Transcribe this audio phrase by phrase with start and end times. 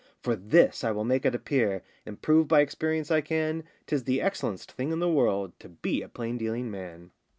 [0.19, 4.17] For this I will make it appear, And prove by experience I can, 'Tis the
[4.17, 7.11] excellen'st thing in the world To be a plain dealing man.